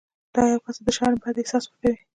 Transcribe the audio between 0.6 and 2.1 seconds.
کس ته د شرم بد احساس ورکوي.